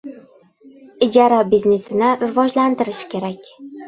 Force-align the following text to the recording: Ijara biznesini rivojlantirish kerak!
Ijara 1.07 1.37
biznesini 1.51 2.09
rivojlantirish 2.21 3.03
kerak! 3.13 3.53